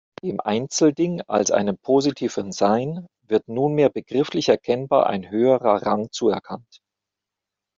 Dem 0.23 0.39
Einzelding 0.39 1.21
als 1.27 1.51
einem 1.51 1.77
positiven 1.77 2.51
Sein 2.51 3.05
wird 3.27 3.47
nunmehr 3.47 3.91
begrifflich 3.91 4.49
erkennbar 4.49 5.05
ein 5.05 5.29
höherer 5.29 5.83
Rang 5.85 6.07
zuerkannt. 6.11 6.79